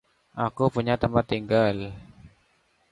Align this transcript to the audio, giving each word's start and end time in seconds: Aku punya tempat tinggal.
Aku 0.45 0.63
punya 0.75 0.95
tempat 1.03 1.25
tinggal. 1.31 1.77